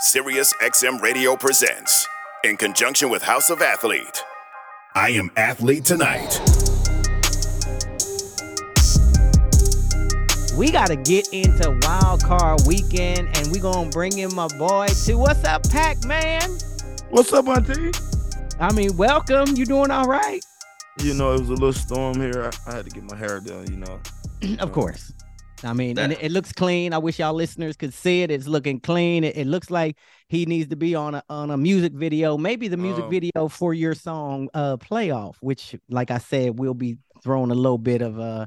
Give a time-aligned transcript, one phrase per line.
[0.00, 2.06] Sirius XM Radio presents,
[2.44, 4.22] in conjunction with House of Athlete,
[4.94, 6.38] I Am Athlete Tonight.
[10.56, 14.86] We got to get into Wild Card Weekend, and we gonna bring in my boy
[15.04, 15.18] too.
[15.18, 16.48] What's up, Pac Man?
[17.10, 17.90] What's up, Auntie?
[18.60, 19.56] I mean, welcome.
[19.56, 20.44] You doing all right?
[21.00, 22.52] You know, it was a little storm here.
[22.66, 23.66] I, I had to get my hair done.
[23.68, 24.00] You know,
[24.60, 25.12] of course.
[25.64, 26.92] I mean, and it, it, looks clean.
[26.92, 28.30] I wish y'all listeners could see it.
[28.30, 29.24] It's looking clean.
[29.24, 29.96] It, it, looks like
[30.28, 33.08] he needs to be on a on a music video, maybe the music Oh.
[33.08, 37.78] video for your song uh playoff, which like I said, we'll be throwing a little
[37.78, 38.46] bit of uh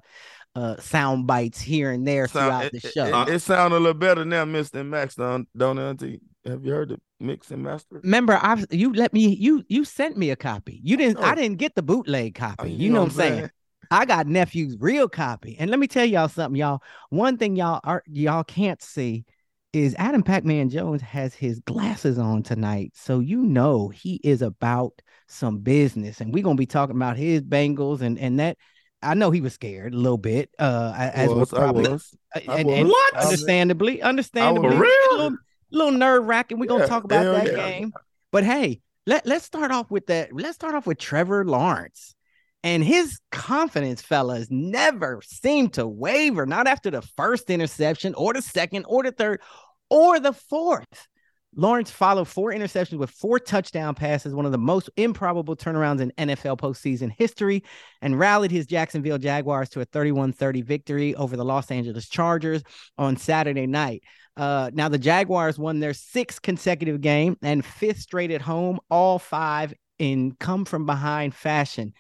[0.56, 3.22] uh sound bites here and there Sound- throughout it, the show.
[3.24, 4.86] It, it sound a little better now, Mr.
[4.86, 6.22] Max, don't, don't Auntie?
[6.46, 8.00] Have you heard the mix and master?
[8.04, 10.80] Remember, I've you let me you you sent me a copy.
[10.84, 11.36] You didn't I Oh.
[11.36, 12.56] didn't get the bootleg copy.
[12.60, 13.50] Oh, you, know, what I'm saying?
[13.92, 15.58] I got nephew's real copy.
[15.60, 16.82] And let me tell y'all something, y'all.
[17.10, 19.26] One thing y'all are y'all can't see
[19.74, 22.94] is Adam Pac-Man Jones has his glasses on tonight.
[22.96, 26.22] So you know he is about some business.
[26.22, 28.58] And we're gonna be talking about his Bengals and and that
[29.04, 30.50] I know he was scared a little bit.
[30.58, 32.16] Uh as was, was I probably was.
[32.34, 33.12] uh, I and, and was.
[33.14, 35.38] I was- understandably, understandably, a little,
[35.70, 36.60] little nerve wracking.
[36.60, 37.56] We're gonna talk about that yeah.
[37.56, 37.94] game.
[38.32, 40.32] But hey, let, let's start off with that.
[40.32, 42.16] Let's start off with Trevor Lawrence.
[42.64, 48.42] And his confidence, fellas, never seemed to waver, not after the first interception or the
[48.42, 49.42] second or the third
[49.90, 51.08] or the fourth.
[51.54, 56.14] Lawrence followed four interceptions with four touchdown passes, one of the most improbable turnarounds in
[56.18, 57.64] NFL postseason history,
[58.02, 62.64] and rallied his Jacksonville Jaguars to a 31 30 victory over the Los Angeles Chargers
[62.98, 64.04] on Saturday night.
[64.38, 69.20] Uh, now, the Jaguars won their sixth consecutive game and fifth straight at home, all
[69.20, 71.94] five in come from behind fashion.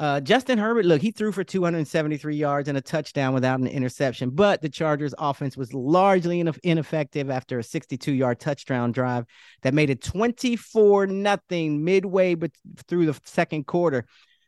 [0.00, 4.30] Uh, Justin Herbert, look, he threw for 273 yards and a touchdown without an interception,
[4.30, 9.26] but the Chargers offense was largely ineff- ineffective after a 62 yard touchdown drive
[9.60, 12.50] that made it 24 nothing midway but
[12.88, 14.06] through the second quarter.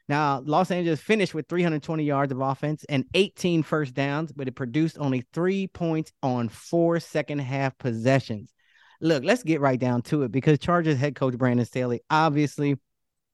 [0.08, 4.52] Now, Los Angeles finished with 320 yards of offense and 18 first downs, but it
[4.52, 8.54] produced only three points on four second half possessions.
[9.02, 12.76] Look, let's get right down to it because Chargers head coach Brandon Staley obviously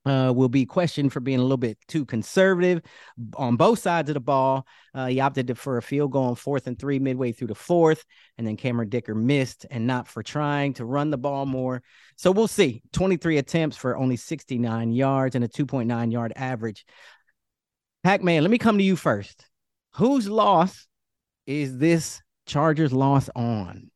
[0.09, 2.83] uh, will be questioned for being a little bit too conservative
[3.35, 4.67] on both sides of the ball.
[4.95, 8.05] Uh, he opted for a field goal on fourth and three midway through the fourth,
[8.37, 11.83] and then Cameron Dicker missed and not for trying to run the ball more.
[12.17, 12.83] So we'll see.
[12.93, 16.85] 23 attempts for only 69 yards and a 2.9 yard average.
[18.05, 19.45] Pac Man, let me come to you first.
[19.95, 20.87] Whose loss
[21.47, 23.91] is this Chargers loss on?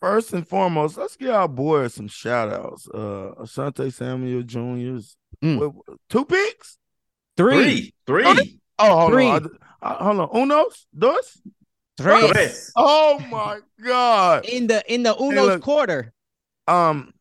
[0.00, 2.86] First and foremost, let's give our boys some shout outs.
[2.88, 5.58] Uh, Asante Samuel Jr.'s Mm.
[5.58, 6.78] what- what- two picks?
[7.36, 7.92] Three.
[8.06, 8.24] Three.
[8.24, 8.60] Oh, Three.
[8.78, 9.26] Oh, hold Three.
[9.28, 9.58] on.
[9.82, 10.28] I- I- hold on.
[10.30, 10.86] Unos?
[10.96, 11.40] Dos?
[11.96, 12.28] Three.
[12.28, 12.72] Tres.
[12.76, 14.44] Oh, my God.
[14.46, 15.62] In the in the Uno's look.
[15.62, 16.12] quarter.
[16.68, 17.12] Um,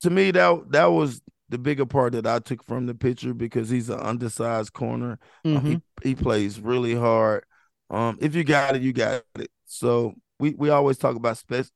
[0.00, 3.68] to me, that that was the bigger part that I took from the picture because
[3.70, 5.18] he's an undersized corner.
[5.44, 5.82] Um, Mhm.
[6.02, 7.44] he he plays really hard.
[7.90, 9.50] Um, if you got it, you got it.
[9.66, 11.66] So we we always talk about spec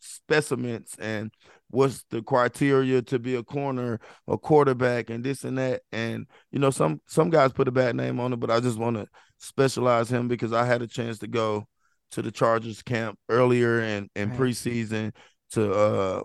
[0.00, 1.30] specimens and
[1.68, 5.82] what's the criteria to be a corner, a quarterback, and this and that.
[5.92, 8.78] And you know, some some guys put a bad name on it, but I just
[8.78, 9.06] want to
[9.38, 11.66] specialize him because I had a chance to go
[12.12, 14.38] to the Chargers camp earlier in in Right.
[14.40, 15.14] preseason
[15.52, 16.22] to uh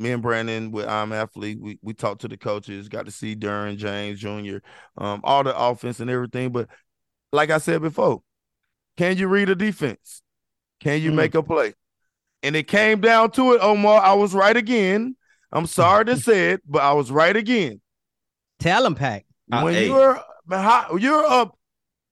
[0.00, 1.58] me and Brandon with I'm athlete.
[1.60, 4.58] We we talked to the coaches, got to see Derwin James Jr.,
[4.98, 6.50] um, all the offense and everything.
[6.50, 6.68] But
[7.32, 8.22] like I said before,
[8.96, 10.22] can you read a defense?
[10.80, 11.16] Can you Mm.
[11.16, 11.74] make a play?
[12.44, 14.02] And it came down to it, Omar.
[14.02, 15.16] I was right again.
[15.50, 17.80] I'm sorry to say it, but I was right again.
[18.60, 19.24] Tell him, Pac.
[19.50, 19.86] Uh, when hey.
[19.86, 20.20] you're
[20.50, 21.58] how, you're up,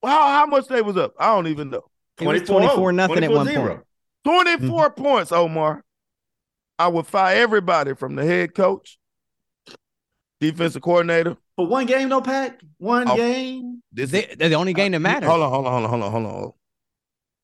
[0.02, 1.12] how how much they was up?
[1.18, 1.84] I don't even know.
[2.18, 3.80] It was 24 nothing at one point.
[4.24, 5.02] 24 mm-hmm.
[5.02, 5.84] points, Omar.
[6.78, 8.98] I would fire everybody from the head coach,
[10.40, 11.36] defensive coordinator.
[11.56, 12.58] For one game, though, Pat.
[12.78, 13.82] One oh, game.
[13.92, 15.28] This they, they're the only game that matters.
[15.28, 16.52] Hold on, hold on, hold on, hold on, hold on.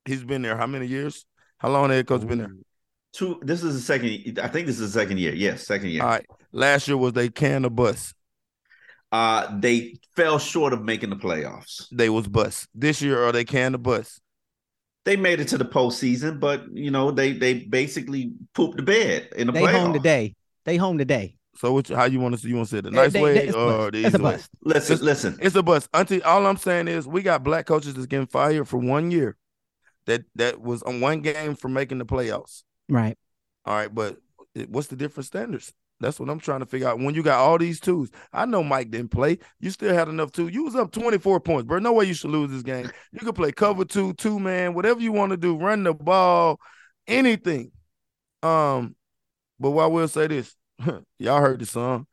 [0.06, 1.26] He's been there how many years?
[1.58, 2.52] How long the head coach been there?
[3.18, 3.40] Two.
[3.42, 4.38] This is the second.
[4.40, 5.34] I think this is the second year.
[5.34, 6.02] Yes, second year.
[6.02, 6.26] All right.
[6.52, 8.14] Last year was they can the bus.
[9.10, 11.88] Uh, they fell short of making the playoffs.
[11.90, 12.68] They was bus.
[12.76, 14.20] This year, are they can the bus?
[15.04, 19.30] They made it to the postseason, but you know they they basically pooped the bed
[19.34, 19.80] in the they playoffs.
[19.80, 20.36] home today.
[20.64, 21.34] They home today.
[21.56, 23.46] So which, how you want to say you want to say the nice they, way
[23.46, 24.48] they, or the easy a bust.
[24.62, 24.74] way?
[24.74, 25.38] Listen, it's, listen.
[25.40, 25.88] It's a bust.
[25.92, 29.36] Auntie, all I'm saying is we got black coaches that's getting fired for one year.
[30.06, 32.62] That that was on one game for making the playoffs.
[32.88, 33.16] Right.
[33.64, 34.18] All right, but
[34.68, 35.72] what's the different standards?
[36.00, 37.00] That's what I'm trying to figure out.
[37.00, 39.38] When you got all these twos, I know Mike didn't play.
[39.60, 40.46] You still had enough two.
[40.48, 41.80] You was up 24 points, bro.
[41.80, 42.90] No way you should lose this game.
[43.12, 46.60] You could play cover two, two man, whatever you want to do, run the ball,
[47.08, 47.72] anything.
[48.42, 48.94] Um,
[49.58, 50.54] but what I will say this,
[51.18, 52.06] y'all heard the song.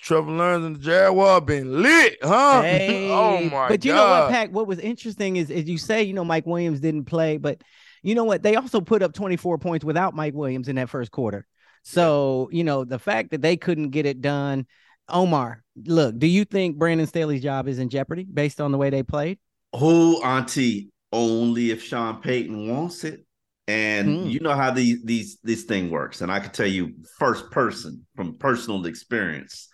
[0.00, 2.62] Trevor Lawrence and the Jaguar been lit, huh?
[2.64, 3.96] Hey, oh my But you God.
[3.96, 4.50] know what, Pack?
[4.50, 7.62] What was interesting is, is you say, you know, Mike Williams didn't play, but
[8.02, 8.42] you know what?
[8.42, 11.46] They also put up 24 points without Mike Williams in that first quarter.
[11.84, 14.66] So, you know, the fact that they couldn't get it done,
[15.08, 18.90] Omar, look, do you think Brandon Staley's job is in jeopardy based on the way
[18.90, 19.38] they played?
[19.76, 20.90] Who, Auntie?
[21.12, 23.26] Only if Sean Payton wants it.
[23.68, 24.28] And hmm.
[24.28, 26.20] you know how these these this thing works.
[26.20, 29.68] And I can tell you first person from personal experience,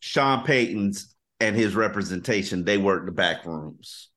[0.00, 4.09] Sean Payton's and his representation, they work the back rooms.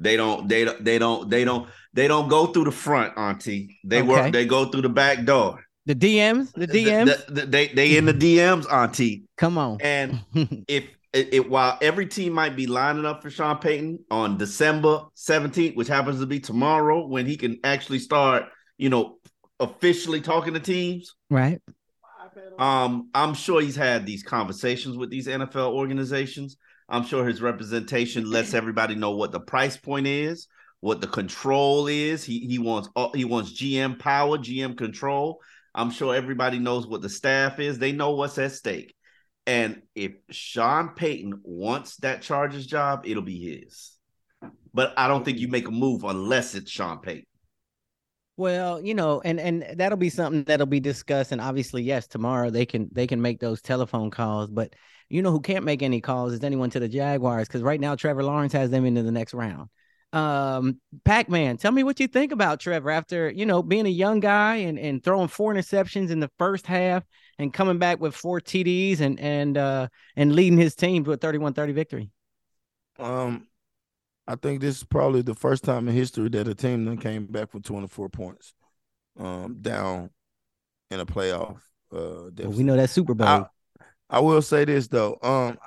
[0.00, 3.78] They don't, they don't, they don't, they don't, they don't go through the front, Auntie.
[3.84, 4.08] They okay.
[4.08, 5.64] work, they go through the back door.
[5.86, 9.24] The DMs, the DMs, the, the, they they in the DMs, Auntie.
[9.36, 9.78] Come on.
[9.80, 10.20] And
[10.68, 15.02] if it, it, while every team might be lining up for Sean Payton on December
[15.16, 18.44] 17th, which happens to be tomorrow, when he can actually start,
[18.78, 19.18] you know,
[19.58, 21.14] officially talking to teams.
[21.28, 21.60] Right.
[22.58, 26.56] Um, I'm sure he's had these conversations with these NFL organizations.
[26.90, 30.48] I'm sure his representation lets everybody know what the price point is,
[30.80, 32.24] what the control is.
[32.24, 35.40] He he wants uh, he wants GM power, GM control.
[35.74, 37.78] I'm sure everybody knows what the staff is.
[37.78, 38.94] They know what's at stake.
[39.46, 43.96] And if Sean Payton wants that Chargers job, it'll be his.
[44.74, 47.26] But I don't think you make a move unless it's Sean Payton.
[48.36, 51.30] Well, you know, and and that'll be something that'll be discussed.
[51.30, 54.50] And obviously, yes, tomorrow they can they can make those telephone calls.
[54.50, 54.74] But
[55.10, 57.96] you know who can't make any calls is anyone to the Jaguars because right now
[57.96, 59.68] Trevor Lawrence has them into the next round.
[60.12, 64.18] Um, Pac-Man, tell me what you think about Trevor after, you know, being a young
[64.18, 67.04] guy and, and throwing four interceptions in the first half
[67.38, 71.18] and coming back with four TDs and and uh and leading his team to a
[71.18, 72.10] 31-30 victory.
[72.98, 73.46] Um
[74.26, 77.26] I think this is probably the first time in history that a team then came
[77.26, 78.54] back from 24 points
[79.18, 80.10] um down
[80.90, 81.58] in a playoff.
[81.92, 83.28] Uh well, we know that Super Bowl.
[83.28, 83.46] I,
[84.10, 85.18] I will say this though.
[85.22, 85.58] Um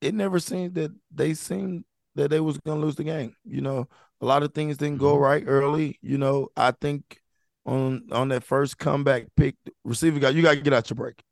[0.00, 1.84] it never seemed that they seemed
[2.14, 3.36] that they was gonna lose the game.
[3.44, 3.88] You know,
[4.20, 5.24] a lot of things didn't go mm-hmm.
[5.24, 5.98] right early.
[6.02, 7.20] You know, I think
[7.66, 11.22] on on that first comeback pick, receiver guy, you got to get out your break.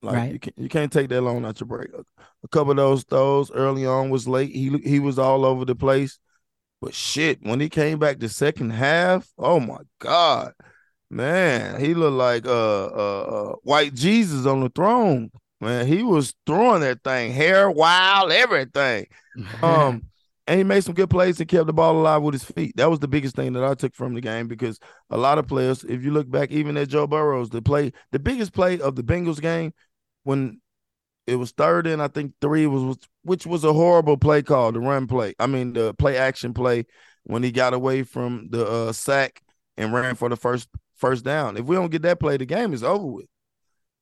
[0.00, 0.32] Like right.
[0.32, 1.88] you can't you can't take that long out your break.
[2.44, 4.50] A couple of those throws early on was late.
[4.50, 6.18] He he was all over the place.
[6.80, 10.52] But shit, when he came back the second half, oh my god,
[11.12, 15.30] man, he looked like uh uh, uh white Jesus on the throne.
[15.60, 19.06] Man, he was throwing that thing, hair wild, everything.
[19.62, 20.02] Um,
[20.46, 22.76] and he made some good plays and kept the ball alive with his feet.
[22.76, 25.46] That was the biggest thing that I took from the game because a lot of
[25.46, 28.94] players, if you look back, even at Joe Burrows, the play, the biggest play of
[28.94, 29.72] the Bengals game
[30.24, 30.60] when
[31.26, 34.80] it was third and I think three was which was a horrible play call, the
[34.80, 35.34] run play.
[35.38, 36.84] I mean the play action play
[37.22, 39.40] when he got away from the uh, sack
[39.76, 40.68] and ran for the first
[41.02, 41.58] first down.
[41.58, 43.26] If we don't get that play, the game is over with.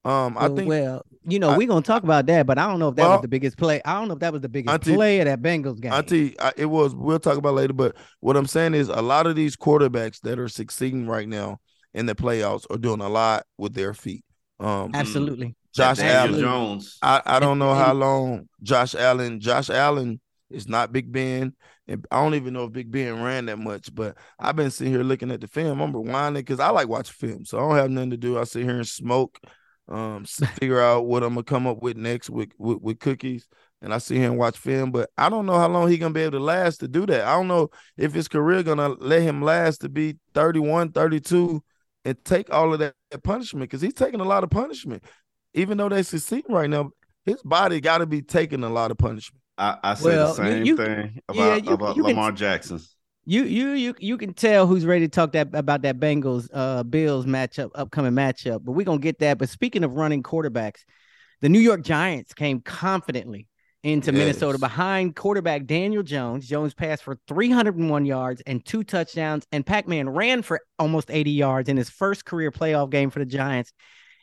[0.04, 0.68] Um, I think.
[0.68, 3.12] Well, you know, we're gonna talk about that, but I don't know if that well,
[3.12, 3.82] was the biggest play.
[3.84, 5.92] I don't know if that was the biggest auntie, play of that Bengals game.
[5.92, 6.94] Auntie, I, it was.
[6.94, 7.72] We'll talk about later.
[7.72, 11.58] But what I'm saying is, a lot of these quarterbacks that are succeeding right now
[11.92, 14.24] in the playoffs are doing a lot with their feet.
[14.60, 15.56] Um, Absolutely.
[15.74, 16.98] Josh Allen Jones.
[17.02, 19.40] I, I don't know how long Josh Allen.
[19.40, 21.54] Josh Allen is not Big Ben.
[21.90, 24.92] And I don't even know if Big Ben ran that much, but I've been sitting
[24.92, 25.80] here looking at the film.
[25.80, 28.38] I'm rewinding because I like watching film, so I don't have nothing to do.
[28.38, 29.40] I sit here and smoke
[29.88, 30.24] um,
[30.60, 33.48] figure out what I'm gonna come up with next with, with, with cookies.
[33.82, 36.20] And I see him watch film, but I don't know how long he gonna be
[36.20, 37.26] able to last to do that.
[37.26, 41.62] I don't know if his career gonna let him last to be 31, 32
[42.04, 45.04] and take all of that, that punishment because he's taking a lot of punishment.
[45.54, 46.90] Even though they succeed right now,
[47.24, 49.39] his body got to be taking a lot of punishment.
[49.60, 52.36] I, I say well, the same you, thing about, yeah, you, about you Lamar can,
[52.36, 52.80] Jackson.
[53.26, 56.82] You you you you can tell who's ready to talk that about that Bengals uh
[56.82, 58.64] Bills matchup, upcoming matchup.
[58.64, 59.36] But we're gonna get that.
[59.36, 60.80] But speaking of running quarterbacks,
[61.42, 63.48] the New York Giants came confidently
[63.82, 64.18] into yes.
[64.18, 66.48] Minnesota behind quarterback Daniel Jones.
[66.48, 71.32] Jones passed for 301 yards and two touchdowns, and Pac Man ran for almost 80
[71.32, 73.72] yards in his first career playoff game for the Giants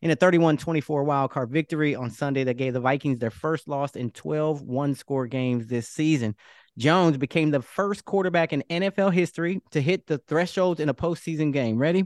[0.02, 3.68] in a 31 24 wild card victory on Sunday that gave the Vikings their first
[3.68, 6.36] loss in 12 one score games this season.
[6.78, 11.52] Jones became the first quarterback in NFL history to hit the threshold in a postseason
[11.52, 11.78] game.
[11.78, 12.06] Ready?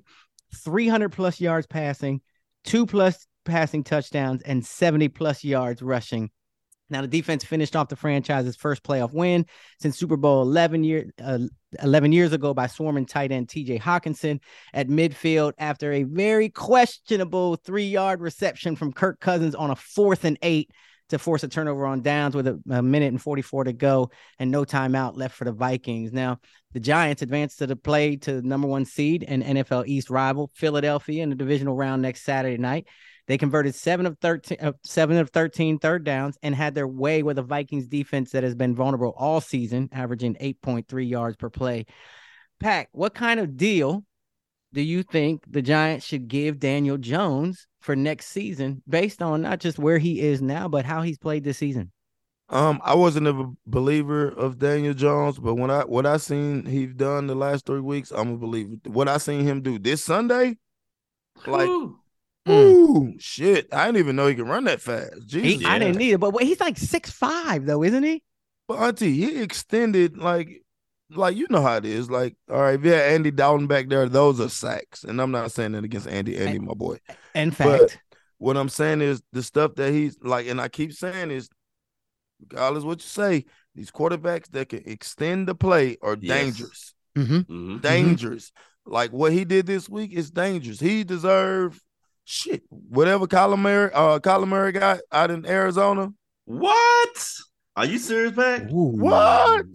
[0.56, 2.22] 300 plus yards passing,
[2.64, 6.30] two plus passing touchdowns, and 70 plus yards rushing
[6.92, 9.46] now, the defense finished off the franchise's first playoff win
[9.80, 11.40] since Super Bowl 11, year, uh,
[11.82, 14.42] 11 years ago by swarming tight end TJ Hockenson
[14.74, 20.26] at midfield after a very questionable three yard reception from Kirk Cousins on a fourth
[20.26, 20.70] and eight
[21.10, 24.50] to force a turnover on downs with a, a, minute and 44 to go and
[24.50, 26.12] no timeout left for the Vikings.
[26.12, 26.40] Now,
[26.74, 31.24] the Giants advanced to the play to number one seed and NFL East rival Philadelphia
[31.24, 32.88] in the divisional round next Saturday night.
[33.32, 37.24] They converted seven of 13, uh, seven of 13 third downs and had their way
[37.24, 41.86] with a Vikings defense that has been vulnerable all season, averaging 8.3 yards per play.
[42.60, 44.04] Pack, what kind of deal
[44.74, 49.62] do you think the Giants should give Daniel Jones for next season based on not
[49.62, 51.94] just where he is now, but how he's played this season?
[52.50, 56.94] Um, I wasn't a believer of Daniel Jones, but when I what I seen he's
[56.94, 58.74] done the last three weeks, I'm a believer.
[58.88, 60.58] What I seen him do this Sunday,
[61.48, 62.01] like Ooh.
[62.48, 62.54] Mm.
[62.54, 63.72] Ooh, shit!
[63.72, 65.28] I didn't even know he could run that fast.
[65.28, 68.24] Jesus, he, I didn't need it, but he's like six five though, isn't he?
[68.68, 70.64] But auntie, he extended like,
[71.12, 72.10] like you know how it is.
[72.10, 75.32] Like, all right, if you had Andy Dalton back there, those are sacks, and I'm
[75.32, 76.98] not saying that against Andy, Andy, my boy.
[77.36, 77.98] In fact, but
[78.40, 81.48] what I'm saying is the stuff that he's like, and I keep saying is,
[82.40, 83.46] regardless what you say,
[83.76, 86.40] these quarterbacks that can extend the play are yes.
[86.40, 86.94] dangerous.
[87.16, 87.36] Mm-hmm.
[87.36, 87.78] Mm-hmm.
[87.78, 88.50] Dangerous.
[88.50, 88.94] Mm-hmm.
[88.94, 90.80] Like what he did this week is dangerous.
[90.80, 91.80] He deserved
[92.26, 96.12] shit, whatever Kyler Murray, uh, Kyler Murray got out in Arizona.
[96.46, 97.28] What?
[97.76, 98.68] Are you serious, man?
[98.70, 99.66] What?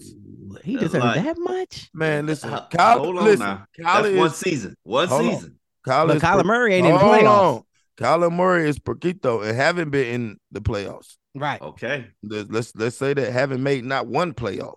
[0.64, 1.90] He deserved like, that much?
[1.94, 3.66] Man, listen, uh, Kyler, hold on listen, now.
[3.78, 4.76] Kyler That's is, one season.
[4.82, 5.58] One season.
[5.86, 6.08] On.
[6.08, 7.56] Kyler, Kyler Murray ain't in the playoffs.
[7.56, 7.62] On.
[7.96, 11.16] Kyler Murray is Perquito and haven't been in the playoffs.
[11.34, 11.60] Right.
[11.60, 12.06] Okay.
[12.22, 14.76] Let's let's say that haven't made not one playoff,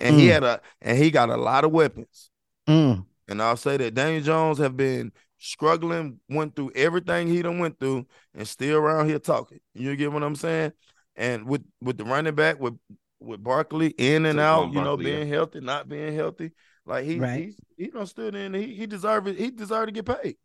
[0.00, 0.18] and mm.
[0.18, 2.30] he had a and he got a lot of weapons.
[2.68, 3.06] Mm.
[3.28, 5.12] And I'll say that Daniel Jones have been
[5.44, 9.60] struggling, went through everything he done went through, and still around here talking.
[9.74, 10.72] You get what I'm saying?
[11.16, 12.78] And with with the running back with
[13.20, 15.34] with Barkley in and so out, you know, being yeah.
[15.34, 16.52] healthy, not being healthy,
[16.86, 17.44] like he right.
[17.44, 18.54] he's he don't stood in.
[18.54, 19.38] He he deserved it.
[19.38, 20.36] He deserved to get paid.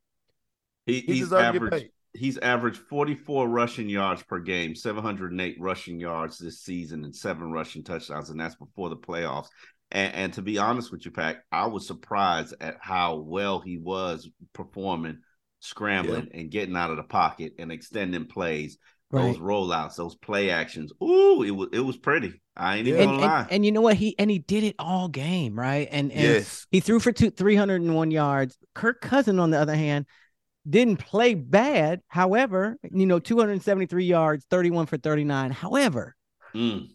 [0.86, 6.60] He, he he's averaged he's averaged 44 rushing yards per game, 708 rushing yards this
[6.62, 9.48] season, and seven rushing touchdowns, and that's before the playoffs.
[9.92, 13.78] And, and to be honest with you, Pack, I was surprised at how well he
[13.78, 15.20] was performing,
[15.60, 18.78] scrambling and getting out of the pocket and extending plays.
[19.12, 19.24] Right.
[19.24, 20.92] Those rollouts, those play actions.
[21.02, 22.40] Ooh, it was it was pretty.
[22.56, 23.42] I ain't even and, gonna lie.
[23.42, 23.96] And, and, you know what?
[23.96, 25.88] He and he did it all game, right?
[25.90, 26.68] And, and yes.
[26.70, 28.56] he threw for two, 301 yards.
[28.76, 30.06] Kirk Cousin, on the other hand,
[30.70, 32.02] didn't play bad.
[32.08, 35.52] However, you know, 273 yards, 31 for 39.
[35.52, 36.16] However,
[36.54, 36.90] mm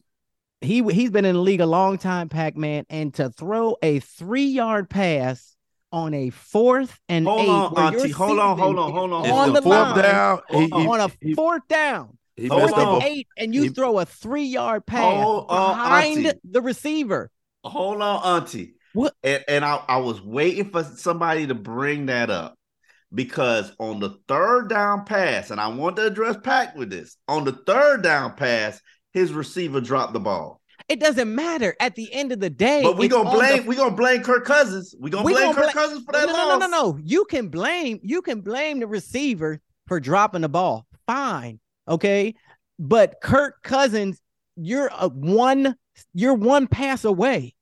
[0.64, 4.00] he he's been in the league a long time, Pac Man, and to throw a
[4.00, 5.56] three yard pass
[5.92, 7.48] on a fourth and hold eight.
[7.48, 11.10] On, auntie, hold on, hold on, hold on, on the fourth down, he, on a
[11.20, 15.48] he, fourth down, he fourth and eight, and you throw a three yard pass hold
[15.48, 17.30] behind on, the receiver.
[17.62, 18.74] Hold on, auntie.
[18.92, 19.14] What?
[19.22, 22.56] And, and I, I was waiting for somebody to bring that up
[23.12, 27.16] because on the third down pass, and I want to address Pack with this.
[27.28, 28.80] On the third down pass,
[29.14, 30.60] his receiver dropped the ball.
[30.88, 32.82] It doesn't matter at the end of the day.
[32.82, 33.68] But we gonna blame the...
[33.68, 34.94] we gonna blame Kirk Cousins.
[34.98, 36.48] We gonna we blame gonna Kirk Cousins for that no, loss.
[36.48, 36.98] No, no, no, no.
[37.02, 40.86] You can blame you can blame the receiver for dropping the ball.
[41.06, 42.34] Fine, okay.
[42.78, 44.20] But Kirk Cousins,
[44.56, 45.76] you're a one
[46.12, 47.54] you're one pass away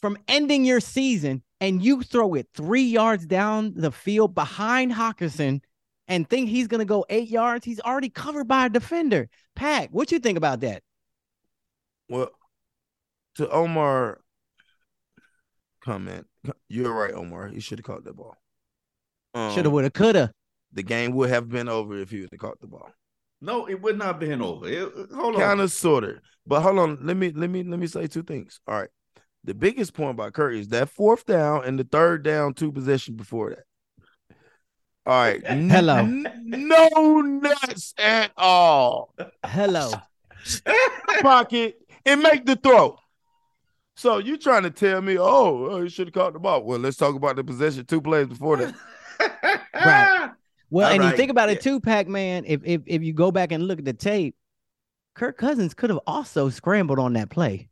[0.00, 5.60] from ending your season, and you throw it three yards down the field behind Hockenson
[6.08, 9.28] and think he's going to go eight yards, he's already covered by a defender.
[9.54, 10.82] Pack, what you think about that?
[12.08, 12.30] Well,
[13.36, 14.20] to Omar
[15.84, 16.26] comment,
[16.68, 17.48] you're right, Omar.
[17.48, 18.34] He should have caught that ball.
[19.34, 20.30] Um, should have, would have, could have.
[20.72, 22.90] The game would have been over if he would have caught the ball.
[23.40, 24.66] No, it would not have been over.
[24.66, 26.16] It, hold on, kind of, sort of.
[26.46, 28.60] But hold on, let me let me let me say two things.
[28.66, 28.88] All right,
[29.44, 33.14] the biggest point by Curry is that fourth down and the third down two possession
[33.14, 33.64] before that.
[35.08, 35.44] All right.
[35.46, 35.96] Hello.
[35.96, 39.14] N- no nuts at all.
[39.42, 39.90] Hello.
[41.22, 42.98] Pocket and make the throw.
[43.96, 46.62] So you trying to tell me, oh, oh you should have caught the ball?
[46.62, 48.74] Well, let's talk about the possession two plays before that.
[49.74, 50.30] right.
[50.70, 51.10] Well, All and right.
[51.10, 51.72] you think about it Yeah.
[51.72, 52.44] too, Pac Man.
[52.46, 54.36] If if if you go back and look at the tape,
[55.14, 57.70] Kirk Cousins could have also scrambled on that play.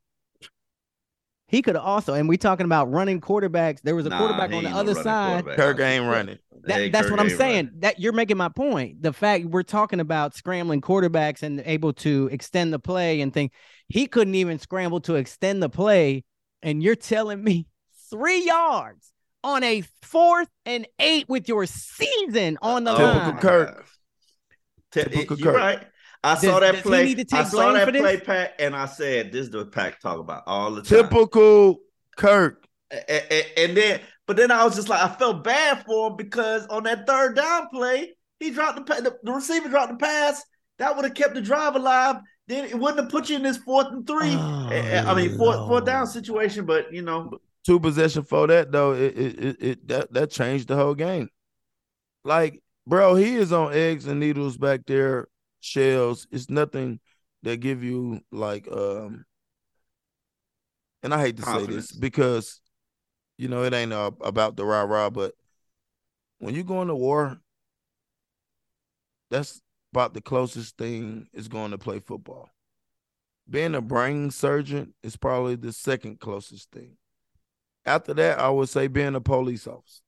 [1.49, 3.81] He could also, and we talking about running quarterbacks.
[3.83, 5.45] There was a Nah, quarterback on the no other side.
[5.45, 5.57] quarterback.
[5.57, 6.39] Kirk ain't running.
[6.65, 7.67] That, Hey, that's Kirk what I'm saying.
[7.67, 7.81] running.
[7.81, 9.01] That you're making my point.
[9.01, 13.53] The fact we're talking about scrambling quarterbacks and able to extend the play and think
[13.89, 16.25] he couldn't even scramble to extend the play,
[16.63, 17.69] and you're telling me
[18.11, 19.13] three yards
[19.45, 23.39] on a fourth and eight with your season on the Typical line.
[23.39, 23.87] Kirk.
[24.91, 25.61] T- Typical You're Kirk.
[25.63, 25.87] right.
[26.27, 27.05] I Does- saw does that he play.
[27.15, 28.03] need to I saw that for this?
[28.03, 31.79] play, Pack, and I said, "This is the Pack talk about all the time." Typical
[32.17, 32.65] Kirk.
[32.91, 36.11] A- a- a- and then, but then I was just like, I felt bad for
[36.11, 39.93] him because on that third down play, he dropped the pa- the, the receiver dropped
[39.93, 40.43] the pass.
[40.79, 42.17] That would have kept the drive alive.
[42.49, 44.35] Then it wouldn't have put you in this fourth and three.
[44.35, 46.65] Oh, I I mean, fourth fourth down situation.
[46.67, 50.69] But you know, Two possession for that though, it it, it, it that, that changed
[50.69, 51.29] the whole game.
[52.25, 55.27] Like, bro, he is on eggs and needles back there,
[55.61, 56.27] shells.
[56.31, 57.01] It's nothing
[57.43, 59.25] that give you like um
[61.03, 62.61] and I hate to say this because
[63.39, 65.35] you know it ain't uh, about the rah rah, but
[66.39, 67.39] when you go into war,
[69.31, 69.61] that's
[69.93, 72.51] about the closest thing is going to play football.
[73.49, 76.97] Being a brain surgeon is probably the second closest thing.
[77.85, 80.03] After that, I would say being a police officer.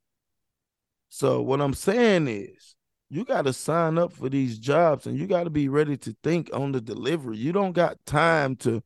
[1.09, 2.75] So what I'm saying is
[3.11, 6.17] you got to sign up for these jobs and you got to be ready to
[6.23, 7.37] think on the delivery.
[7.37, 8.83] You don't got time to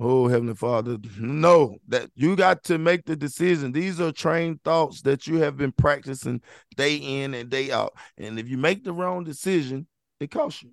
[0.00, 3.70] Oh, Heavenly Father, no, that you got to make the decision.
[3.70, 6.40] These are trained thoughts that you have been practicing
[6.76, 7.94] day in and day out.
[8.18, 9.86] And if you make the wrong decision,
[10.18, 10.70] it costs you.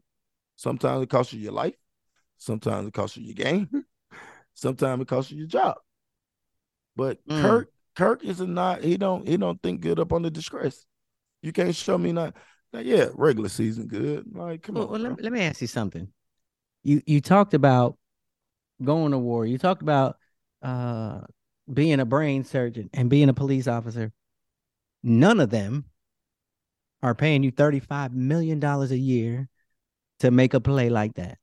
[0.55, 1.75] Sometimes it costs you your life.
[2.39, 3.69] Sometimes it costs you your game.
[4.55, 5.77] Sometimes it costs you your job.
[6.95, 7.41] But Mm.
[7.41, 8.83] Kirk, Kirk is not.
[8.83, 9.27] He don't.
[9.27, 10.83] He don't think good up on the distress.
[11.41, 12.35] You can't show me not.
[12.73, 14.25] Yeah, regular season good.
[14.33, 14.91] Like, come Well, on.
[14.91, 16.07] well, let, let me ask you something.
[16.83, 17.97] You you talked about
[18.83, 19.45] going to war.
[19.45, 20.17] You talked about
[20.61, 21.21] uh
[21.71, 24.11] being a brain surgeon and being a police officer.
[25.03, 25.85] None of them
[27.03, 29.49] are paying you $35 million a year
[30.19, 31.37] to make a play like that.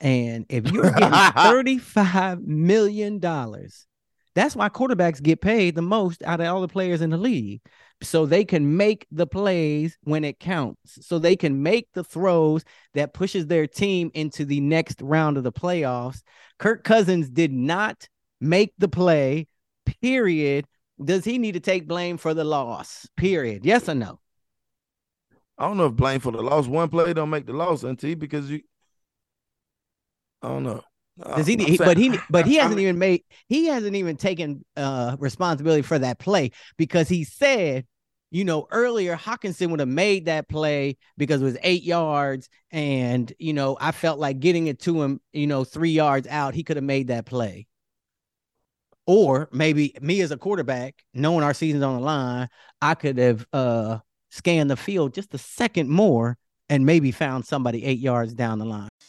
[0.00, 6.46] And if you're getting $35 million, that's why quarterbacks get paid the most out of
[6.46, 7.62] all the players in the league.
[8.02, 11.06] So they can make the plays when it counts.
[11.06, 12.62] So they can make the throws
[12.94, 16.22] that pushes their team into the next round of the playoffs.
[16.58, 18.08] Kirk Cousins did not
[18.40, 19.48] make the play,
[20.00, 20.66] period.
[21.02, 23.08] Does he need to take blame for the loss?
[23.16, 23.64] Period.
[23.64, 24.20] Yes or no?
[25.58, 26.66] I don't know if blame for the loss.
[26.66, 28.60] One play don't make the loss, NT, because you.
[30.42, 30.82] I don't know.
[31.18, 34.16] Does he, he- saying- but he but he hasn't mean- even made he hasn't even
[34.16, 37.86] taken uh responsibility for that play because he said,
[38.30, 43.32] you know, earlier Hockenson would have made that play because it was eight yards, and
[43.38, 46.62] you know, I felt like getting it to him, you know, three yards out, he
[46.64, 47.66] could have made that play.
[49.06, 52.48] Or maybe me as a quarterback, knowing our season's on the line,
[52.82, 53.98] I could have uh
[54.30, 56.36] scanned the field just a second more
[56.68, 58.88] and maybe found somebody eight yards down the line.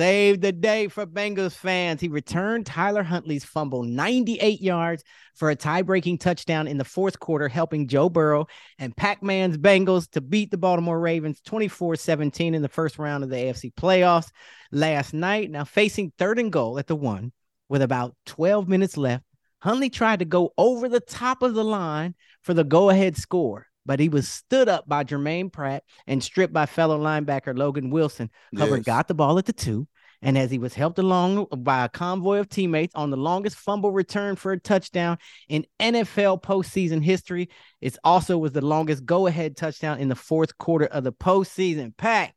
[0.00, 2.00] saved the day for Bengals fans.
[2.00, 7.48] He returned Tyler Huntley's fumble 98 yards for a tie-breaking touchdown in the fourth quarter,
[7.48, 8.46] helping Joe Burrow
[8.78, 13.36] and Pac-Man's Bengals to beat the Baltimore Ravens 24-17 in the first round of the
[13.36, 14.30] AFC playoffs
[14.72, 15.50] last night.
[15.50, 17.30] Now facing third and goal at the one
[17.68, 19.24] with about 12 minutes left,
[19.60, 23.98] Huntley tried to go over the top of the line for the go-ahead score but
[23.98, 28.30] he was stood up by Jermaine Pratt and stripped by fellow linebacker Logan Wilson.
[28.56, 28.86] Hubbard Yes.
[28.86, 29.88] got the ball at the two.
[30.22, 33.90] And as he was helped along by a convoy of teammates on the longest fumble
[33.90, 37.48] return for a touchdown in NFL postseason history,
[37.80, 41.96] it also was the longest go ahead touchdown in the fourth quarter of the postseason.
[41.96, 42.34] Pack.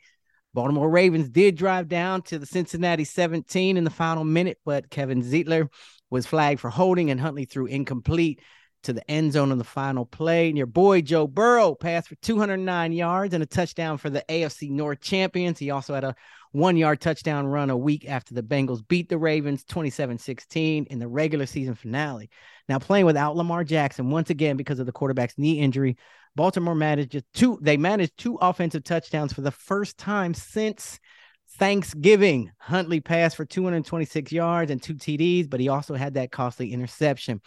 [0.54, 5.24] Baltimore Ravens did drive down to the Cincinnati 17 in the final minute, but Kevin
[5.24, 5.68] Zeitler
[6.12, 8.40] was flagged for holding and Huntley threw incomplete
[8.84, 10.48] to the end zone on the final play.
[10.50, 14.70] And your boy Joe Burrow passed for 209 yards and a touchdown for the AFC
[14.70, 15.60] North champions.
[15.60, 16.16] He also had a
[16.52, 21.00] one yard touchdown run a week after the Bengals beat the Ravens 27 16 in
[21.00, 22.30] the regular season finale.
[22.70, 25.98] Now, playing without Lamar Jackson once again because of the quarterback's knee injury,
[26.36, 31.00] Baltimore managed just two, they managed two offensive touchdowns for the first time since
[31.58, 32.52] Thanksgiving.
[32.60, 37.42] Huntley passed for 226 yards and two TDs, but he also had that costly interception.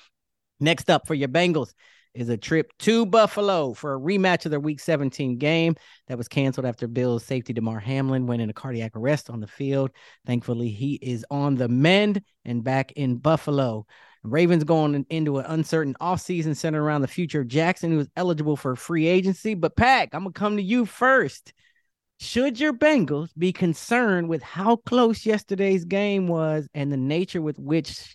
[0.60, 1.72] Next up for your Bengals
[2.16, 5.76] is a trip to Buffalo for a rematch of their Week 17 game
[6.08, 9.46] that was canceled after Bills safety Damar Hamlin went in a cardiac arrest on the
[9.46, 9.90] field.
[10.26, 13.86] Thankfully, he is on the mend and back in Buffalo.
[14.22, 18.56] Ravens going into an uncertain offseason centered around the future of Jackson, who is eligible
[18.56, 19.54] for free agency.
[19.54, 21.52] But Pack, I'm gonna come to you first.
[22.18, 27.58] Should your Bengals be concerned with how close yesterday's game was and the nature with
[27.58, 28.14] which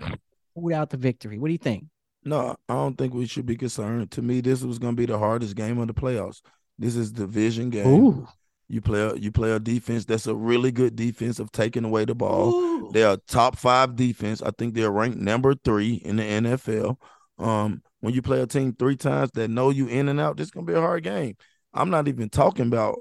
[0.55, 1.37] pulled out the victory?
[1.37, 1.85] What do you think?
[2.23, 4.11] No, I don't think we should be concerned.
[4.11, 6.41] To me, this was going to be the hardest game of the playoffs.
[6.77, 7.87] This is division game.
[7.87, 8.27] Ooh.
[8.67, 12.05] You play a, you play a defense that's a really good defense of taking away
[12.05, 12.53] the ball.
[12.53, 12.89] Ooh.
[12.93, 14.41] They're top five defense.
[14.41, 16.97] I think they're ranked number three in the NFL.
[17.37, 20.45] Um, when you play a team three times that know you in and out, this
[20.45, 21.35] is gonna be a hard game.
[21.73, 22.99] I'm not even talking about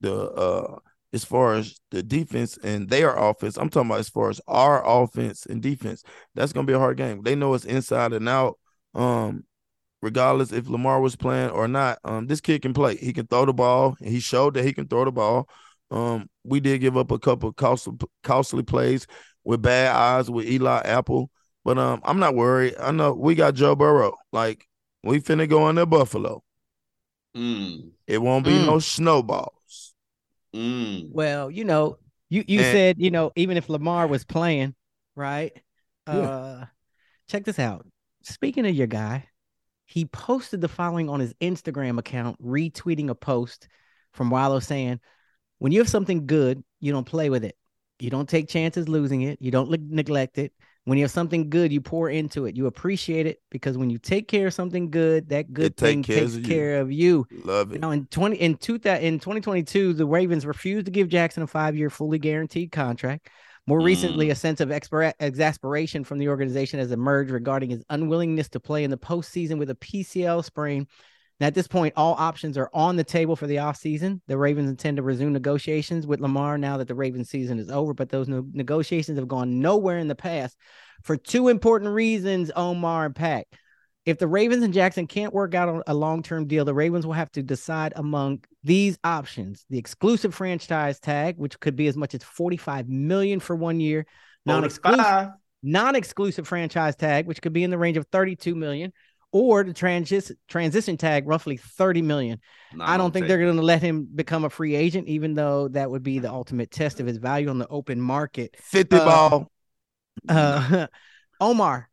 [0.00, 0.78] the uh
[1.12, 3.56] as far as the defense and their offense.
[3.56, 6.02] I'm talking about as far as our offense and defense.
[6.34, 7.22] That's gonna be a hard game.
[7.22, 8.58] They know it's inside and out.
[8.94, 9.44] Um,
[10.02, 12.96] regardless if Lamar was playing or not, um, this kid can play.
[12.96, 13.96] He can throw the ball.
[14.00, 15.48] and He showed that he can throw the ball.
[15.90, 19.06] Um, we did give up a couple costly, costly plays
[19.44, 21.30] with bad eyes with Eli Apple,
[21.64, 22.74] but um, I'm not worried.
[22.78, 24.14] I know we got Joe Burrow.
[24.32, 24.66] Like
[25.02, 26.42] we finna go into Buffalo.
[27.36, 28.66] Mm, It won't be Mm.
[28.66, 29.59] no snowballs.
[30.54, 31.10] Mm.
[31.10, 34.74] Well, you know, you you And- said, you know, even if Lamar was playing,
[35.16, 35.52] right?
[36.06, 36.14] Yeah.
[36.14, 36.66] Uh
[37.28, 37.86] check this out.
[38.22, 39.28] Speaking of your guy,
[39.86, 43.68] he posted the following on his Instagram account, retweeting a post
[44.12, 45.00] from Wallow saying,
[45.58, 47.56] When you have something good, you don't play with it.
[47.98, 49.40] You don't take chances losing it.
[49.42, 50.52] You don't neglect it.
[50.84, 52.56] When you have something good, you pour into it.
[52.56, 56.34] You appreciate it because when you take care of something good, that good thing takes
[56.34, 56.46] of you.
[56.46, 57.26] care of you.
[57.44, 57.80] Love it.
[57.80, 61.42] Now in twenty in two in twenty twenty two, the Ravens refused to give Jackson
[61.42, 63.28] a five year fully guaranteed contract.
[63.66, 64.30] More recently, mm.
[64.32, 68.82] a sense of expira- exasperation from the organization has emerged regarding his unwillingness to play
[68.84, 70.88] in the postseason with a PCL sprain.
[71.40, 74.20] Now, at this point, all options are on the table for the offseason.
[74.26, 77.94] The Ravens intend to resume negotiations with Lamar now that the Ravens season is over,
[77.94, 80.58] but those no- negotiations have gone nowhere in the past
[81.02, 83.46] for two important reasons, Omar and Pack.
[84.04, 87.30] If the Ravens and Jackson can't work out a long-term deal, the Ravens will have
[87.32, 92.22] to decide among these options: the exclusive franchise tag, which could be as much as
[92.22, 94.06] 45 million for one year,
[94.44, 95.30] non-exclusive
[95.62, 98.92] non-exclusive franchise tag, which could be in the range of 32 million,
[99.32, 102.40] or the transis- transition tag, roughly 30 million.
[102.74, 105.68] No, I don't think they're going to let him become a free agent, even though
[105.68, 108.56] that would be the ultimate test of his value on the open market.
[108.58, 109.50] 50 Uh, ball.
[110.28, 110.86] Uh,
[111.40, 111.88] Omar,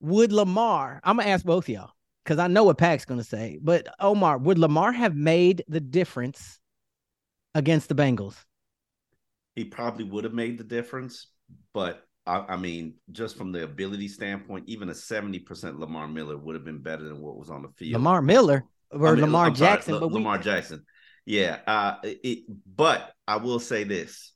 [0.00, 1.00] would Lamar?
[1.02, 1.90] I'm gonna ask both of y'all
[2.22, 3.58] because I know what Pac's gonna say.
[3.60, 6.60] But Omar, would Lamar have made the difference
[7.54, 8.36] against the Bengals?
[9.56, 11.28] he probably would have made the difference.
[11.72, 16.54] But I, I mean, just from the ability standpoint, even a 70% Lamar Miller would
[16.54, 17.94] have been better than what was on the field.
[17.94, 20.00] Lamar Miller or I mean, Lamar sorry, Jackson?
[20.00, 20.84] But we, Lamar Jackson.
[21.26, 21.58] Yeah.
[21.66, 24.32] Uh, it, but I will say this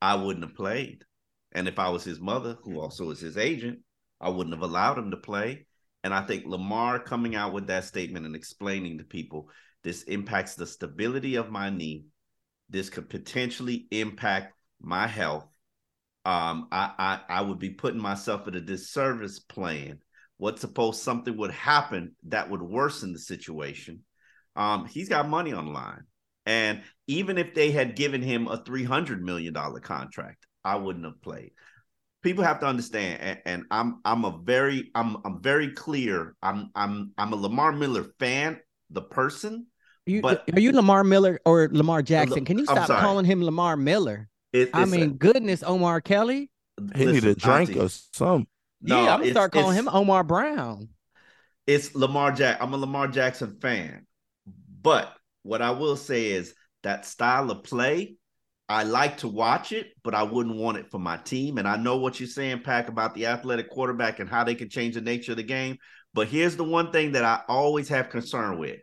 [0.00, 1.04] I wouldn't have played.
[1.52, 3.80] And if I was his mother, who also is his agent,
[4.20, 5.66] I wouldn't have allowed him to play.
[6.04, 9.48] And I think Lamar coming out with that statement and explaining to people
[9.82, 12.04] this impacts the stability of my knee.
[12.68, 15.46] this could potentially impact my health.
[16.24, 19.98] Um, I, I I would be putting myself at a disservice playing.
[20.36, 24.04] What suppose something would happen that would worsen the situation?
[24.56, 26.04] Um, he's got money on the line.
[26.46, 31.52] And even if they had given him a $300 million contract, I wouldn't have played.
[32.22, 36.34] People have to understand, and, and I'm I'm a very I'm I'm very clear.
[36.42, 39.66] I'm I'm I'm a Lamar Miller fan, the person.
[40.04, 42.44] You, but are you Lamar Miller or Lamar Jackson?
[42.44, 44.29] Can you stop calling him Lamar Miller?
[44.52, 46.50] It, I mean, a, goodness, Omar Kelly.
[46.94, 48.46] He need a drink or something.
[48.82, 50.88] No, yeah, I'm gonna start calling him Omar Brown.
[51.66, 52.58] It's Lamar Jack.
[52.60, 54.06] I'm a Lamar Jackson fan,
[54.82, 58.16] but what I will say is that style of play,
[58.68, 61.58] I like to watch it, but I wouldn't want it for my team.
[61.58, 64.68] And I know what you're saying, Pack, about the athletic quarterback and how they can
[64.68, 65.76] change the nature of the game.
[66.14, 68.80] But here's the one thing that I always have concern with.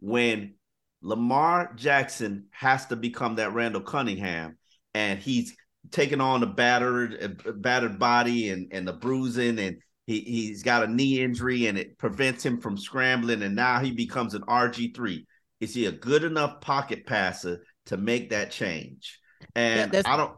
[0.00, 0.54] When
[1.02, 4.56] Lamar Jackson has to become that Randall Cunningham
[4.94, 5.54] and he's
[5.90, 10.88] taking on the battered battered body and, and the bruising and he, he's got a
[10.88, 15.24] knee injury and it prevents him from scrambling and now he becomes an RG3.
[15.60, 19.18] Is he a good enough pocket passer to make that change?
[19.54, 20.36] And yeah, I don't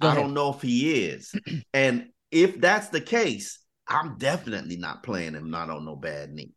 [0.00, 1.32] I don't know if he is.
[1.74, 6.52] and if that's the case, I'm definitely not playing him not on no bad knee.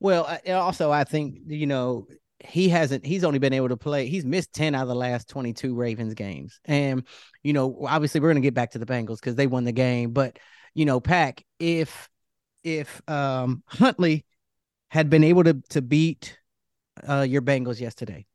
[0.00, 2.06] Well, also I think you know
[2.44, 5.28] he hasn't he's only been able to play he's missed 10 out of the last
[5.28, 6.60] 22 Ravens games.
[6.64, 7.04] And
[7.42, 9.72] you know, obviously we're going to get back to the Bengals cuz they won the
[9.72, 10.38] game, but
[10.74, 12.08] you know, Pack if
[12.64, 14.24] if um Huntley
[14.88, 16.38] had been able to to beat
[17.08, 18.26] uh, your Bengals yesterday.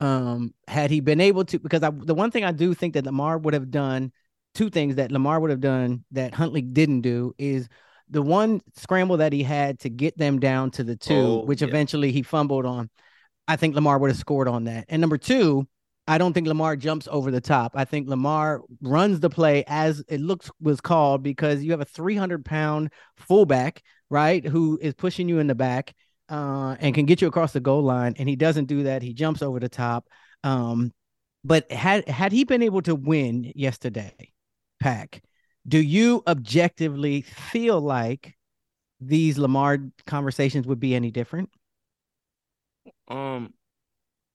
[0.00, 3.04] Um, had he been able to, because I, the one thing I do think that
[3.04, 4.12] Lamar would have done,
[4.54, 7.68] two things that Lamar would have done that Huntley didn't do is
[8.08, 11.62] the one scramble that he had to get them down to the two, oh, which
[11.62, 11.68] yeah.
[11.68, 12.90] eventually he fumbled on.
[13.46, 14.86] I think Lamar would have scored on that.
[14.88, 15.66] And number two,
[16.06, 17.72] I don't think Lamar jumps over the top.
[17.74, 21.86] I think Lamar runs the play as it looks was called because you have a
[21.86, 25.94] 300 pound fullback, right, who is pushing you in the back
[26.28, 28.14] uh, and can get you across the goal line.
[28.18, 29.02] And he doesn't do that.
[29.02, 30.06] He jumps over the top.
[30.42, 30.92] Um,
[31.42, 34.32] but had had he been able to win yesterday,
[34.80, 35.22] Pack,
[35.66, 38.34] do you objectively feel like
[39.00, 41.50] these Lamar conversations would be any different?
[43.08, 43.54] Um,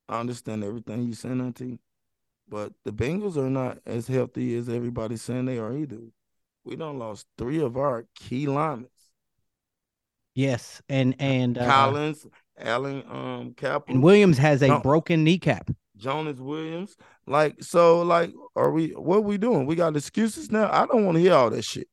[0.07, 1.79] I understand everything you're saying, Auntie,
[2.47, 5.99] but the Bengals are not as healthy as everybody's saying they are either.
[6.63, 8.89] We don't lost three of our key linemen.
[10.35, 12.25] Yes, and and uh, Collins,
[12.57, 15.69] Allen, um, Cap, and Williams has a John, broken kneecap.
[15.97, 16.95] Jonah Williams,
[17.27, 18.91] like so, like, are we?
[18.91, 19.65] What are we doing?
[19.65, 20.69] We got excuses now.
[20.71, 21.87] I don't want to hear all that shit.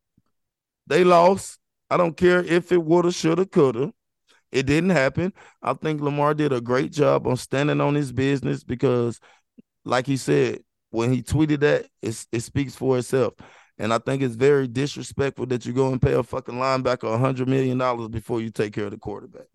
[0.87, 1.59] They lost.
[1.91, 3.93] I don't care if it woulda, shoulda, coulda.
[4.53, 5.33] It didn't happen.
[5.63, 9.21] I think Lamar did a great job on standing on his business because,
[9.85, 13.35] like he said, when he tweeted that, it, it speaks for itself.
[13.79, 17.19] And I think it's very disrespectful that you go and pay a fucking linebacker a
[17.19, 19.49] hundred million dollars before you take care of the quarterback.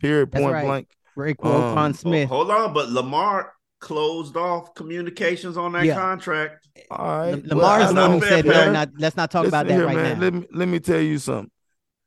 [0.00, 0.30] Period.
[0.30, 0.64] Point right.
[0.64, 0.88] blank.
[1.16, 2.28] Rick um, Smith.
[2.28, 5.94] Hold on, but Lamar closed off communications on that yeah.
[5.94, 6.68] contract.
[6.90, 7.44] All right.
[7.44, 8.72] Lamar's well, the one who said no.
[8.72, 10.18] Not, let's not talk Listen about that here, right man.
[10.18, 10.24] now.
[10.24, 11.50] Let me let me tell you something.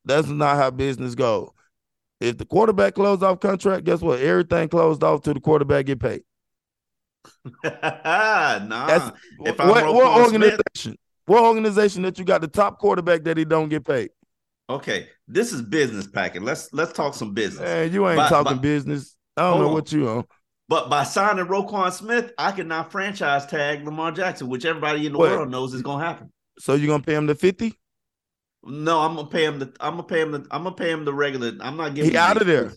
[0.04, 1.50] That's not how business goes.
[2.20, 4.20] If the quarterback closed off contract, guess what?
[4.20, 6.24] Everything closed off to the quarterback get paid.
[7.64, 8.88] nah.
[8.88, 10.64] That's, if what, what organization?
[10.76, 14.10] Smith, what organization that you got the top quarterback that he don't get paid?
[14.70, 16.44] Okay, this is business packing.
[16.44, 17.62] Let's let's talk some business.
[17.62, 19.16] Man, you ain't by, talking by, business.
[19.36, 19.74] I don't know on.
[19.74, 20.26] what you on.
[20.70, 25.14] But by signing Roquan Smith, I can now franchise tag Lamar Jackson, which everybody in
[25.14, 25.32] the what?
[25.32, 26.32] world knows is gonna happen.
[26.60, 27.74] So you're gonna pay him the 50?
[28.68, 31.06] No, I'm gonna pay him the I'm gonna pay him the I'm gonna pay him
[31.06, 31.54] the regular.
[31.62, 32.74] I'm not giving he out of there.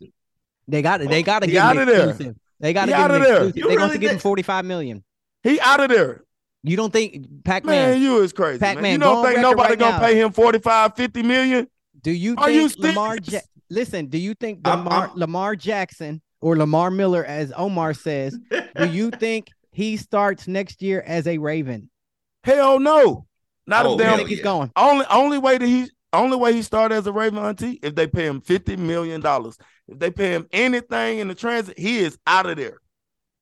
[0.68, 1.08] They got it.
[1.08, 2.14] They got to get out of there.
[2.60, 3.50] They got to get him there.
[3.50, 5.02] They really to give him 45 million.
[5.42, 6.24] He out of there.
[6.62, 7.92] You don't think Pac-Man?
[7.92, 8.58] Man, you is crazy.
[8.58, 10.00] Pac-Man, you don't think nobody right gonna now.
[10.00, 11.66] pay him 45, 50 million?
[12.02, 13.16] Do you Are think you Lamar?
[13.22, 15.16] Ja- Listen, do you think Lamar, I'm, I'm...
[15.16, 18.38] Lamar Jackson or Lamar Miller, as Omar says,
[18.76, 21.88] do you think he starts next year as a Raven?
[22.44, 23.26] Hell no,
[23.70, 24.70] not oh, if they think he's going.
[24.76, 28.06] Only only way that he only way he started as a Raven auntie if they
[28.06, 29.56] pay him fifty million dollars.
[29.88, 32.78] If they pay him anything in the transit, he is out of there.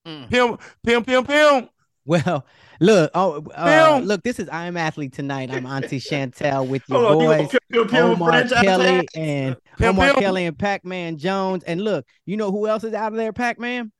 [0.06, 0.30] Mm.
[0.30, 1.68] Pim, pim, pim, pim.
[2.04, 2.46] Well,
[2.80, 5.50] look, oh, uh, look, this is I'm Athlete tonight.
[5.50, 7.54] I'm Auntie Chantel with your boys,
[7.92, 11.64] Omar Kelly and Omar Kelly and Pac Man Jones.
[11.64, 13.92] And look, you know who else is out of there, Pac Man?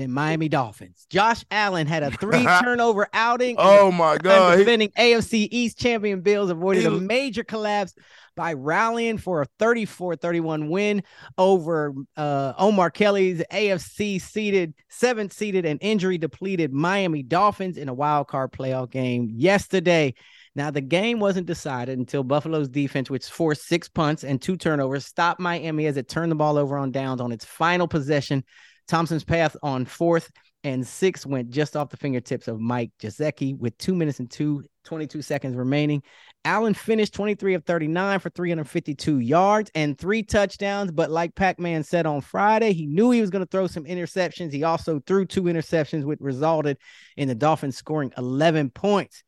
[0.00, 1.06] Than Miami Dolphins.
[1.08, 3.56] Josh Allen had a three turnover outing.
[3.58, 4.56] Oh my God.
[4.56, 7.94] Defending AFC East champion Bills avoided a major collapse
[8.36, 11.02] by rallying for a 34-31 win
[11.36, 17.94] over uh, Omar Kelly's AFC seeded, seventh seeded and injury depleted Miami Dolphins in a
[17.94, 20.14] wild card playoff game yesterday.
[20.56, 25.06] Now, the game wasn't decided until Buffalo's defense, which forced six punts and two turnovers,
[25.06, 28.42] stopped Miami as it turned the ball over on downs on its final possession.
[28.90, 30.32] Thompson's path on fourth
[30.64, 34.64] and six went just off the fingertips of Mike Gesicki with two minutes and two,
[34.84, 36.02] 22 seconds remaining.
[36.44, 40.90] Allen finished 23 of 39 for 352 yards and three touchdowns.
[40.90, 43.84] But like Pac Man said on Friday, he knew he was going to throw some
[43.84, 44.52] interceptions.
[44.52, 46.76] He also threw two interceptions, which resulted
[47.16, 49.22] in the Dolphins scoring 11 points.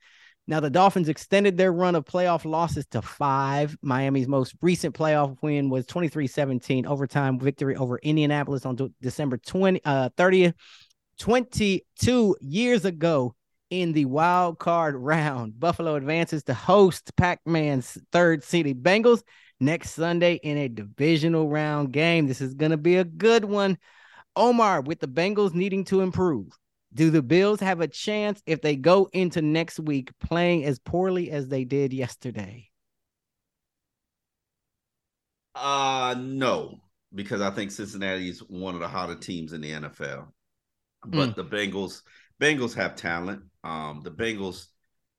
[0.49, 3.77] Now, the Dolphins extended their run of playoff losses to five.
[3.81, 9.81] Miami's most recent playoff win was 23 17 overtime victory over Indianapolis on December 20,
[9.85, 10.55] uh, 30th.
[11.19, 13.35] 22 years ago
[13.71, 19.23] in the wild card round, Buffalo advances to host Pac Man's third seeded Bengals
[19.61, 22.27] next Sunday in a divisional round game.
[22.27, 23.79] This is going to be a good one.
[24.35, 26.49] Omar, with the Bengals needing to improve,
[26.95, 31.31] do the Bills have a chance if they go into next week playing as poorly
[31.31, 32.69] as they did yesterday?
[35.55, 36.81] Uh no,
[37.15, 40.29] because I think Cincinnati is one of the hotter teams in the NFL.
[41.05, 41.35] But mm.
[41.35, 42.03] the Bengals
[42.41, 43.43] Bengals have talent.
[43.65, 44.67] Um the Bengals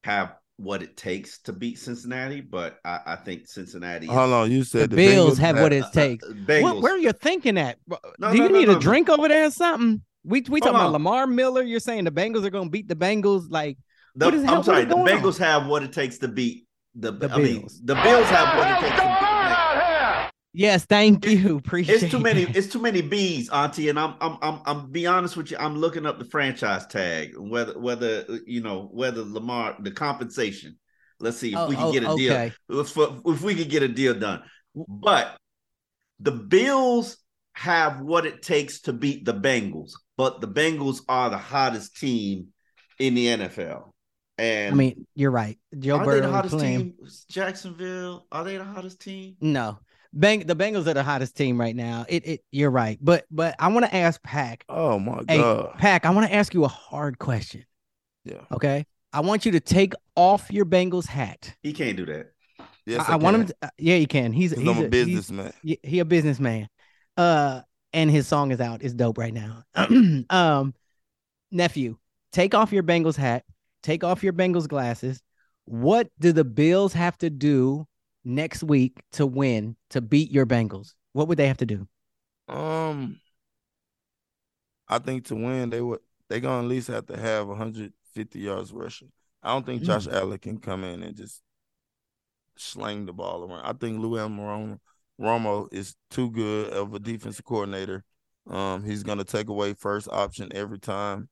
[0.03, 4.07] have what it takes to beat Cincinnati, but I, I think Cincinnati.
[4.07, 6.23] Hold on, you said the, the Bills have what it takes.
[6.23, 7.77] Uh, uh, what, where are you thinking at?
[8.19, 10.01] No, Do you no, need no, a drink over there or something?
[10.23, 11.63] We we talking about Lamar Miller.
[11.63, 13.47] You're saying the Bengals are going to beat the Bengals?
[13.49, 13.77] Like,
[14.15, 15.47] the, what is, I'm sorry, the Bengals on?
[15.47, 17.11] have what it takes to beat the.
[17.11, 17.41] the I Bills.
[17.43, 19.23] mean, the Bills have what it takes to beat.
[20.55, 21.57] Yes, thank you.
[21.65, 22.03] Appreciate.
[22.03, 22.43] It's too many.
[22.43, 23.89] It's too many B's, Auntie.
[23.89, 24.91] And I'm, I'm, I'm, I'm.
[24.91, 25.57] Be honest with you.
[25.59, 30.77] I'm looking up the franchise tag, whether, whether you know, whether Lamar the compensation.
[31.19, 32.53] Let's see if oh, we can oh, get a okay.
[32.69, 32.79] deal.
[32.79, 34.43] If, if we can get a deal done,
[34.75, 35.37] but
[36.19, 37.17] the Bills
[37.53, 42.47] have what it takes to beat the Bengals but the Bengals are the hottest team
[42.99, 43.89] in the NFL.
[44.37, 45.59] And I mean, you're right.
[45.77, 46.79] Joe are Burrow they the hottest playing.
[46.79, 47.07] team?
[47.29, 49.35] Jacksonville, are they the hottest team?
[49.41, 49.79] No.
[50.11, 52.05] Bang, the Bengals are the hottest team right now.
[52.07, 52.97] It, it you're right.
[53.01, 54.63] But but I want to ask Pack.
[54.69, 55.75] Oh my hey, god.
[55.77, 57.65] Pack, I want to ask you a hard question.
[58.23, 58.41] Yeah.
[58.51, 58.85] Okay.
[59.11, 61.55] I want you to take off your Bengals hat.
[61.61, 62.31] He can't do that.
[62.85, 64.33] Yes, I, I, I want him to, uh, yeah, he can.
[64.33, 65.53] He's, he's a, a businessman.
[65.61, 66.67] He's, he a businessman.
[67.15, 67.61] Uh
[67.93, 68.81] and his song is out.
[68.83, 69.63] It's dope right now.
[70.29, 70.73] um,
[71.51, 71.97] nephew,
[72.31, 73.45] take off your Bengals hat,
[73.81, 75.21] take off your Bengals glasses.
[75.65, 77.87] What do the Bills have to do
[78.25, 80.93] next week to win to beat your Bengals?
[81.13, 81.87] What would they have to do?
[82.49, 83.19] Um,
[84.87, 88.73] I think to win they would they gonna at least have to have 150 yards
[88.73, 89.11] rushing.
[89.41, 90.13] I don't think Josh mm.
[90.13, 91.41] Allen can come in and just
[92.57, 93.65] sling the ball around.
[93.65, 94.79] I think Lou Anarumo
[95.23, 98.03] Romo is too good of a defensive coordinator.
[98.49, 101.29] Um, he's gonna take away first option every time.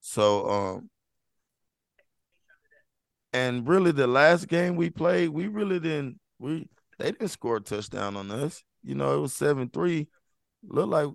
[0.00, 0.90] So um
[3.32, 7.60] and really the last game we played, we really didn't we they didn't score a
[7.60, 8.62] touchdown on us.
[8.82, 10.06] You know, it was 7-3.
[10.62, 11.08] Looked like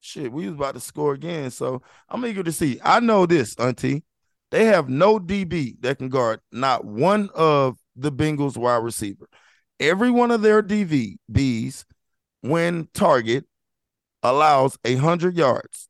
[0.00, 1.50] shit, we was about to score again.
[1.50, 2.78] So I'm eager to see.
[2.84, 4.04] I know this, Auntie.
[4.50, 9.26] They have no DB that can guard not one of the Bengals wide receiver
[9.80, 11.84] every one of their DVBs,
[12.40, 13.46] when target,
[14.22, 15.88] allows a hundred yards.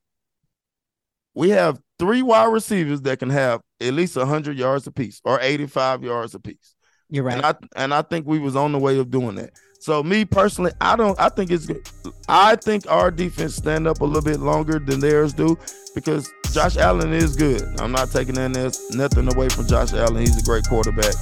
[1.33, 6.03] We have three wide receivers that can have at least hundred yards apiece or 85
[6.03, 6.75] yards apiece.
[7.09, 7.37] You're right.
[7.37, 9.51] And I and I think we was on the way of doing that.
[9.79, 11.87] So me personally, I don't I think it's good.
[12.27, 15.57] I think our defense stand up a little bit longer than theirs do
[15.93, 17.61] because Josh Allen is good.
[17.79, 20.21] I'm not taking nothing away from Josh Allen.
[20.21, 21.13] He's a great quarterback,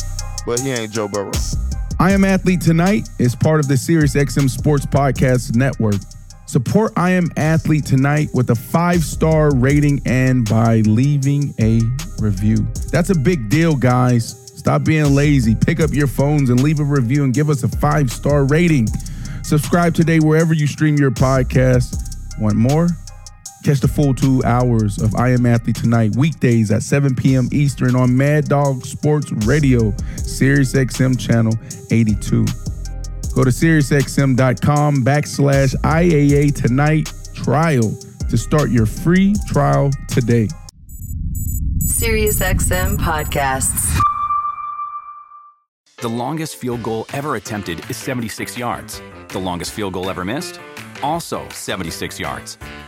[0.45, 1.31] but he ain't Joe Burrow.
[2.03, 5.95] I Am Athlete Tonight is part of the SiriusXM Sports Podcast Network.
[6.47, 11.79] Support I Am Athlete Tonight with a five star rating and by leaving a
[12.21, 12.67] review.
[12.91, 14.35] That's a big deal, guys.
[14.53, 15.55] Stop being lazy.
[15.55, 18.87] Pick up your phones and leave a review and give us a five star rating.
[19.41, 22.17] Subscribe today wherever you stream your podcast.
[22.37, 22.89] Want more?
[23.63, 27.47] Catch the full two hours of I Am Athlete tonight, weekdays at 7 p.m.
[27.53, 31.53] Eastern on Mad Dog Sports Radio, Sirius XM channel
[31.89, 32.43] 82.
[33.33, 37.97] Go to SiriusXM.com backslash IAA tonight trial
[38.29, 40.49] to start your free trial today.
[41.85, 43.97] SiriusXM podcasts.
[46.01, 49.01] The longest field goal ever attempted is 76 yards.
[49.29, 50.59] The longest field goal ever missed?
[51.01, 52.57] Also 76 yards.